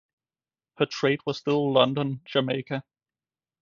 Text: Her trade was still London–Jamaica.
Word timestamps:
Her 0.77 0.87
trade 0.87 1.19
was 1.27 1.37
still 1.37 1.71
London–Jamaica. 1.73 2.83